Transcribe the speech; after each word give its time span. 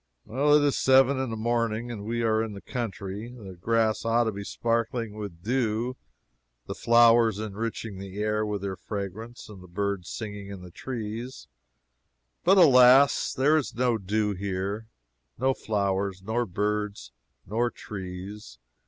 It 0.27 0.63
is 0.63 0.79
seven 0.79 1.19
in 1.19 1.29
the 1.29 1.35
morning, 1.37 1.91
and 1.91 2.01
as 2.01 2.07
we 2.07 2.23
are 2.23 2.41
in 2.41 2.53
the 2.53 2.61
country, 2.61 3.29
the 3.29 3.53
grass 3.53 4.03
ought 4.03 4.23
to 4.23 4.31
be 4.31 4.43
sparkling 4.43 5.13
with 5.13 5.43
dew, 5.43 5.95
the 6.65 6.73
flowers 6.73 7.37
enriching 7.37 7.99
the 7.99 8.17
air 8.17 8.43
with 8.43 8.63
their 8.63 8.75
fragrance, 8.75 9.47
and 9.47 9.61
the 9.61 9.67
birds 9.67 10.09
singing 10.09 10.47
in 10.47 10.63
the 10.63 10.71
trees. 10.71 11.47
But 12.43 12.57
alas, 12.57 13.31
there 13.31 13.55
is 13.55 13.75
no 13.75 13.99
dew 13.99 14.33
here, 14.33 14.87
nor 15.37 15.53
flowers, 15.53 16.23
nor 16.23 16.47
birds, 16.47 17.11
nor 17.45 17.69
trees. 17.69 18.57